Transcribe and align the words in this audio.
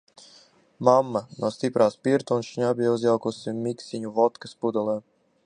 Mamma 0.87 1.21
no 1.43 1.51
stiprā 1.55 1.87
spirta 1.97 2.39
un 2.41 2.47
šņabja 2.49 2.95
uzjaukusi 2.95 3.55
miksiņu 3.67 4.17
vodkas 4.19 4.59
pudelē. 4.65 4.99